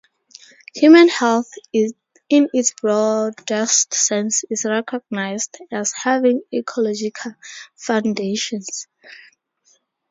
Human 0.77 1.09
health, 1.09 1.51
in 1.73 1.93
its 2.31 2.73
broadest 2.81 3.93
sense, 3.93 4.43
is 4.49 4.65
recognized 4.65 5.57
as 5.71 5.91
having 5.93 6.41
ecological 6.51 7.35
foundations. 7.75 8.87